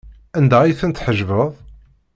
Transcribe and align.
Anda 0.37 0.57
ay 0.61 0.73
tent-tḥejbeḍ? 0.79 1.51